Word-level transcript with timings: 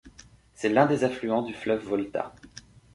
C'est 0.55 0.69
l'un 0.69 0.87
des 0.87 1.03
affluents 1.03 1.43
du 1.43 1.53
fleuve 1.53 1.83
Volta. 1.85 2.33